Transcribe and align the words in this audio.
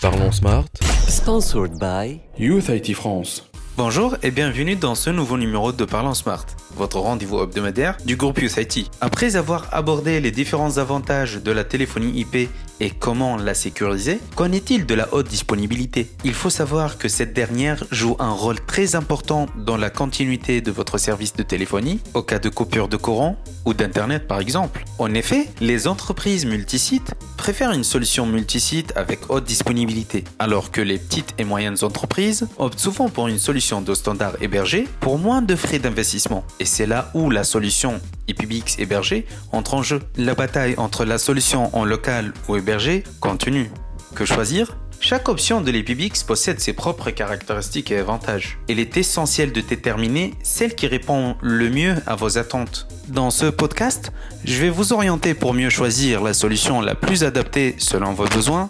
Parlons 0.00 0.32
Smart. 0.32 0.64
Sponsored 1.08 1.78
by 1.78 2.20
Youth 2.38 2.70
IT 2.70 2.94
France. 2.94 3.44
Bonjour 3.76 4.16
et 4.22 4.30
bienvenue 4.30 4.74
dans 4.74 4.94
ce 4.94 5.10
nouveau 5.10 5.36
numéro 5.36 5.72
de 5.72 5.84
Parlons 5.84 6.14
Smart, 6.14 6.46
votre 6.76 6.98
rendez-vous 6.98 7.42
hebdomadaire 7.42 7.96
du 8.04 8.16
groupe 8.16 8.40
Youth 8.40 8.56
IT. 8.56 8.90
Après 9.00 9.36
avoir 9.36 9.68
abordé 9.72 10.20
les 10.20 10.30
différents 10.30 10.78
avantages 10.78 11.36
de 11.36 11.50
la 11.50 11.64
téléphonie 11.64 12.20
IP 12.20 12.48
et 12.80 12.90
comment 12.90 13.36
la 13.36 13.54
sécuriser, 13.54 14.20
qu'en 14.36 14.52
est-il 14.52 14.86
de 14.86 14.94
la 14.94 15.12
haute 15.12 15.28
disponibilité? 15.28 16.10
Il 16.24 16.32
faut 16.34 16.50
savoir 16.50 16.96
que 16.96 17.08
cette 17.08 17.34
dernière 17.34 17.84
joue 17.90 18.16
un 18.18 18.30
rôle 18.30 18.58
très 18.60 18.94
important 18.94 19.46
dans 19.56 19.76
la 19.76 19.90
continuité 19.90 20.60
de 20.60 20.70
votre 20.70 20.96
service 20.96 21.34
de 21.34 21.42
téléphonie, 21.42 22.00
au 22.14 22.22
cas 22.22 22.38
de 22.38 22.48
coupure 22.48 22.88
de 22.88 22.96
courant 22.96 23.36
ou 23.66 23.74
d'Internet 23.74 24.26
par 24.26 24.40
exemple. 24.40 24.84
En 24.98 25.12
effet, 25.12 25.48
les 25.60 25.88
entreprises 25.88 26.46
multisites 26.46 27.12
préfèrent 27.36 27.72
une 27.72 27.84
solution 27.84 28.26
multisite 28.26 28.92
avec 28.96 29.30
haute 29.30 29.44
disponibilité, 29.44 30.24
alors 30.38 30.70
que 30.70 30.80
les 30.80 30.98
petites 30.98 31.34
et 31.38 31.44
moyennes 31.44 31.78
entreprises 31.82 32.48
optent 32.58 32.78
souvent 32.78 33.08
pour 33.08 33.28
une 33.28 33.38
solution 33.38 33.80
de 33.80 33.94
standard 33.94 34.34
hébergé 34.40 34.86
pour 35.00 35.18
moins 35.18 35.42
de 35.42 35.54
frais 35.54 35.78
d'investissement. 35.78 36.44
Et 36.60 36.66
c'est 36.66 36.86
là 36.86 37.10
où 37.14 37.30
la 37.30 37.42
solution 37.42 38.00
IPBX 38.28 38.78
hébergé 38.78 39.26
entre 39.50 39.74
en 39.74 39.82
jeu. 39.82 40.00
La 40.16 40.34
bataille 40.34 40.74
entre 40.76 41.06
la 41.06 41.16
solution 41.16 41.74
en 41.74 41.86
local 41.86 42.34
ou 42.48 42.56
hébergé 42.56 43.02
continue. 43.18 43.70
Que 44.14 44.26
choisir? 44.26 44.76
Chaque 45.00 45.30
option 45.30 45.62
de 45.62 45.70
l'EPBX 45.70 46.22
possède 46.24 46.60
ses 46.60 46.74
propres 46.74 47.10
caractéristiques 47.10 47.90
et 47.90 47.96
avantages. 47.96 48.58
Il 48.68 48.78
est 48.78 48.98
essentiel 48.98 49.50
de 49.50 49.62
déterminer 49.62 50.34
celle 50.42 50.74
qui 50.74 50.86
répond 50.86 51.36
le 51.40 51.70
mieux 51.70 51.96
à 52.06 52.14
vos 52.14 52.36
attentes. 52.36 52.86
Dans 53.08 53.30
ce 53.30 53.46
podcast, 53.46 54.12
je 54.44 54.60
vais 54.60 54.68
vous 54.68 54.92
orienter 54.92 55.32
pour 55.32 55.54
mieux 55.54 55.70
choisir 55.70 56.22
la 56.22 56.34
solution 56.34 56.82
la 56.82 56.94
plus 56.94 57.24
adaptée 57.24 57.74
selon 57.78 58.12
vos 58.12 58.26
besoins 58.26 58.68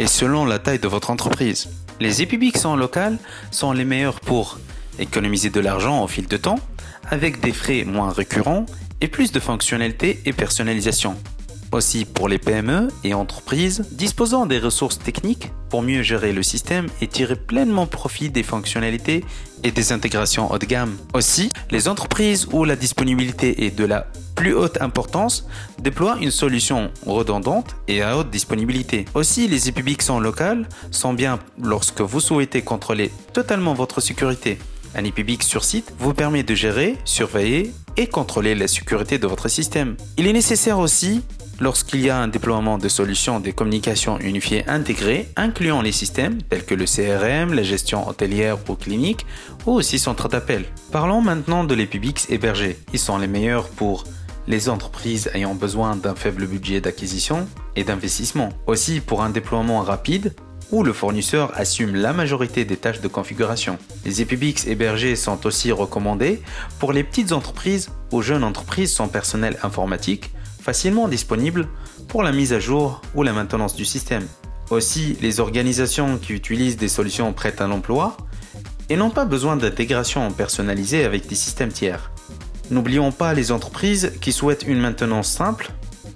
et 0.00 0.08
selon 0.08 0.44
la 0.44 0.58
taille 0.58 0.80
de 0.80 0.88
votre 0.88 1.10
entreprise. 1.10 1.68
Les 2.00 2.22
EPBX 2.22 2.64
en 2.64 2.74
local 2.74 3.16
sont 3.52 3.70
les 3.72 3.84
meilleurs 3.84 4.18
pour 4.18 4.58
économiser 4.98 5.50
de 5.50 5.60
l'argent 5.60 6.02
au 6.02 6.08
fil 6.08 6.26
de 6.26 6.36
temps, 6.36 6.58
avec 7.10 7.40
des 7.40 7.52
frais 7.52 7.84
moins 7.84 8.12
récurrents 8.12 8.66
et 9.00 9.08
plus 9.08 9.32
de 9.32 9.40
fonctionnalités 9.40 10.20
et 10.24 10.32
personnalisation. 10.32 11.16
Aussi 11.70 12.06
pour 12.06 12.28
les 12.28 12.38
PME 12.38 12.88
et 13.04 13.12
entreprises 13.12 13.84
disposant 13.92 14.46
des 14.46 14.58
ressources 14.58 14.98
techniques 14.98 15.52
pour 15.68 15.82
mieux 15.82 16.02
gérer 16.02 16.32
le 16.32 16.42
système 16.42 16.86
et 17.02 17.06
tirer 17.06 17.36
pleinement 17.36 17.86
profit 17.86 18.30
des 18.30 18.42
fonctionnalités 18.42 19.22
et 19.64 19.70
des 19.70 19.92
intégrations 19.92 20.50
haut 20.50 20.58
de 20.58 20.64
gamme. 20.64 20.96
Aussi, 21.12 21.50
les 21.70 21.88
entreprises 21.88 22.48
où 22.52 22.64
la 22.64 22.74
disponibilité 22.74 23.66
est 23.66 23.76
de 23.76 23.84
la 23.84 24.06
plus 24.34 24.54
haute 24.54 24.80
importance 24.80 25.46
déploient 25.78 26.16
une 26.20 26.30
solution 26.30 26.90
redondante 27.04 27.76
et 27.86 28.02
à 28.02 28.16
haute 28.16 28.30
disponibilité. 28.30 29.04
Aussi, 29.14 29.46
les 29.46 29.68
EPBX 29.68 30.08
en 30.08 30.20
local 30.20 30.68
sont 30.90 31.12
bien 31.12 31.38
lorsque 31.62 32.00
vous 32.00 32.20
souhaitez 32.20 32.62
contrôler 32.62 33.10
totalement 33.34 33.74
votre 33.74 34.00
sécurité. 34.00 34.58
Un 34.98 35.04
IPBX 35.04 35.46
sur 35.46 35.62
site 35.62 35.92
vous 36.00 36.12
permet 36.12 36.42
de 36.42 36.56
gérer, 36.56 36.96
surveiller 37.04 37.70
et 37.96 38.08
contrôler 38.08 38.56
la 38.56 38.66
sécurité 38.66 39.18
de 39.18 39.28
votre 39.28 39.46
système. 39.46 39.96
Il 40.16 40.26
est 40.26 40.32
nécessaire 40.32 40.80
aussi 40.80 41.22
lorsqu'il 41.60 42.00
y 42.00 42.10
a 42.10 42.18
un 42.18 42.26
déploiement 42.26 42.78
de 42.78 42.88
solutions 42.88 43.38
de 43.38 43.52
communication 43.52 44.18
unifiées 44.18 44.68
intégrées, 44.68 45.28
incluant 45.36 45.82
les 45.82 45.92
systèmes 45.92 46.42
tels 46.42 46.64
que 46.64 46.74
le 46.74 46.84
CRM, 46.84 47.54
la 47.54 47.62
gestion 47.62 48.08
hôtelière 48.08 48.58
ou 48.68 48.74
clinique, 48.74 49.24
ou 49.66 49.74
aussi 49.74 50.00
centre 50.00 50.28
d'appel. 50.28 50.64
Parlons 50.90 51.20
maintenant 51.20 51.62
de 51.62 51.76
l'EPBX 51.76 52.28
hébergés. 52.30 52.76
Ils 52.92 52.98
sont 52.98 53.18
les 53.18 53.28
meilleurs 53.28 53.68
pour 53.68 54.02
les 54.48 54.68
entreprises 54.68 55.30
ayant 55.32 55.54
besoin 55.54 55.94
d'un 55.94 56.16
faible 56.16 56.48
budget 56.48 56.80
d'acquisition 56.80 57.46
et 57.76 57.84
d'investissement. 57.84 58.48
Aussi 58.66 58.98
pour 58.98 59.22
un 59.22 59.30
déploiement 59.30 59.80
rapide 59.80 60.34
où 60.70 60.82
le 60.82 60.92
fournisseur 60.92 61.52
assume 61.54 61.94
la 61.94 62.12
majorité 62.12 62.64
des 62.64 62.76
tâches 62.76 63.00
de 63.00 63.08
configuration. 63.08 63.78
Les 64.04 64.20
EPBX 64.20 64.66
hébergés 64.66 65.16
sont 65.16 65.46
aussi 65.46 65.72
recommandés 65.72 66.42
pour 66.78 66.92
les 66.92 67.04
petites 67.04 67.32
entreprises 67.32 67.90
ou 68.12 68.22
jeunes 68.22 68.44
entreprises 68.44 68.92
sans 68.92 69.08
personnel 69.08 69.56
informatique, 69.62 70.30
facilement 70.60 71.08
disponibles 71.08 71.68
pour 72.08 72.22
la 72.22 72.32
mise 72.32 72.52
à 72.52 72.60
jour 72.60 73.00
ou 73.14 73.22
la 73.22 73.32
maintenance 73.32 73.74
du 73.74 73.84
système. 73.84 74.26
Aussi, 74.70 75.16
les 75.22 75.40
organisations 75.40 76.18
qui 76.18 76.34
utilisent 76.34 76.76
des 76.76 76.88
solutions 76.88 77.32
prêtes 77.32 77.60
à 77.62 77.66
l'emploi 77.66 78.16
et 78.90 78.96
n'ont 78.96 79.10
pas 79.10 79.24
besoin 79.24 79.56
d'intégration 79.56 80.30
personnalisée 80.30 81.04
avec 81.04 81.26
des 81.26 81.34
systèmes 81.34 81.72
tiers. 81.72 82.10
N'oublions 82.70 83.12
pas 83.12 83.32
les 83.32 83.50
entreprises 83.50 84.12
qui 84.20 84.32
souhaitent 84.32 84.64
une 84.66 84.80
maintenance 84.80 85.30
simple, 85.30 85.70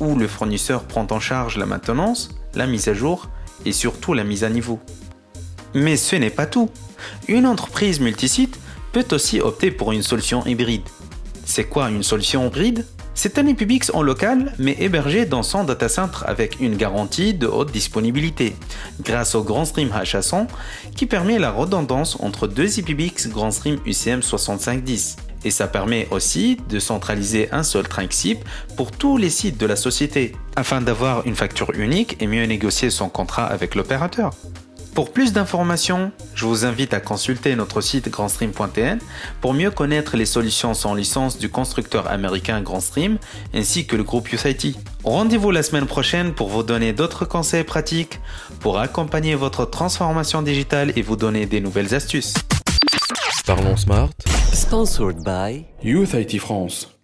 où 0.00 0.16
le 0.16 0.26
fournisseur 0.28 0.84
prend 0.84 1.06
en 1.10 1.20
charge 1.20 1.58
la 1.58 1.66
maintenance, 1.66 2.30
la 2.54 2.66
mise 2.66 2.88
à 2.88 2.94
jour 2.94 3.28
et 3.64 3.72
surtout 3.72 4.14
la 4.14 4.24
mise 4.24 4.44
à 4.44 4.50
niveau. 4.50 4.80
Mais 5.74 5.96
ce 5.96 6.16
n'est 6.16 6.30
pas 6.30 6.46
tout. 6.46 6.70
Une 7.28 7.46
entreprise 7.46 8.00
multisite 8.00 8.58
peut 8.92 9.06
aussi 9.12 9.40
opter 9.40 9.70
pour 9.70 9.92
une 9.92 10.02
solution 10.02 10.44
hybride. 10.46 10.82
C'est 11.44 11.64
quoi 11.64 11.90
une 11.90 12.02
solution 12.02 12.46
hybride? 12.46 12.84
C'est 13.14 13.38
un 13.38 13.46
EPBX 13.48 13.90
en 13.94 14.02
local, 14.02 14.52
mais 14.58 14.76
hébergé 14.78 15.26
dans 15.26 15.42
son 15.42 15.64
data 15.64 15.88
center 15.88 16.18
avec 16.24 16.60
une 16.60 16.76
garantie 16.76 17.34
de 17.34 17.48
haute 17.48 17.72
disponibilité, 17.72 18.54
grâce 19.02 19.34
au 19.34 19.42
GrandStream 19.42 19.88
H100 19.88 20.46
qui 20.94 21.06
permet 21.06 21.40
la 21.40 21.50
redondance 21.50 22.16
entre 22.20 22.46
deux 22.46 22.78
EPBX 22.78 23.28
GrandStream 23.28 23.78
UCM 23.84 24.22
6510. 24.22 25.16
Et 25.44 25.50
ça 25.50 25.66
permet 25.66 26.08
aussi 26.10 26.58
de 26.68 26.78
centraliser 26.78 27.48
un 27.52 27.62
seul 27.62 27.84
SIP 28.10 28.38
pour 28.76 28.90
tous 28.90 29.16
les 29.16 29.30
sites 29.30 29.58
de 29.58 29.66
la 29.66 29.76
société, 29.76 30.32
afin 30.56 30.80
d'avoir 30.80 31.26
une 31.26 31.36
facture 31.36 31.72
unique 31.74 32.16
et 32.20 32.26
mieux 32.26 32.44
négocier 32.44 32.90
son 32.90 33.08
contrat 33.08 33.46
avec 33.46 33.74
l'opérateur. 33.74 34.32
Pour 34.98 35.12
plus 35.12 35.32
d'informations, 35.32 36.10
je 36.34 36.44
vous 36.44 36.64
invite 36.64 36.92
à 36.92 36.98
consulter 36.98 37.54
notre 37.54 37.80
site 37.80 38.08
grandstream.tn 38.08 38.98
pour 39.40 39.54
mieux 39.54 39.70
connaître 39.70 40.16
les 40.16 40.26
solutions 40.26 40.74
sans 40.74 40.92
licence 40.92 41.38
du 41.38 41.48
constructeur 41.48 42.10
américain 42.10 42.60
Grandstream 42.62 43.18
ainsi 43.54 43.86
que 43.86 43.94
le 43.94 44.02
groupe 44.02 44.32
USIT. 44.32 44.74
Rendez-vous 45.04 45.52
la 45.52 45.62
semaine 45.62 45.86
prochaine 45.86 46.32
pour 46.32 46.48
vous 46.48 46.64
donner 46.64 46.92
d'autres 46.92 47.26
conseils 47.26 47.62
pratiques 47.62 48.18
pour 48.58 48.80
accompagner 48.80 49.36
votre 49.36 49.66
transformation 49.66 50.42
digitale 50.42 50.92
et 50.96 51.02
vous 51.02 51.14
donner 51.14 51.46
des 51.46 51.60
nouvelles 51.60 51.94
astuces. 51.94 52.34
Parlons 53.48 53.78
Smart. 53.78 54.12
Sponsored 54.52 55.24
by 55.24 55.64
Youth 55.80 56.12
IT 56.14 56.38
France. 56.38 56.97